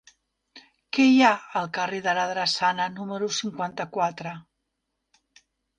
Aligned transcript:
Què 0.97 1.05
hi 1.09 1.19
ha 1.27 1.33
al 1.61 1.69
carrer 1.79 2.01
de 2.07 2.17
la 2.21 2.25
Drassana 2.33 2.89
número 2.97 3.31
cinquanta-quatre? 3.43 4.37